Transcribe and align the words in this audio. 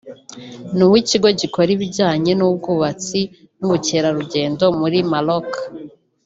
n’uw’ikigo 0.77 1.27
gikora 1.41 1.69
ibijyanye 1.75 2.31
n’ubwubatsi 2.35 3.19
n’ubukerarugendo 3.59 4.63
muri 4.79 4.97
Maroc 5.11 5.51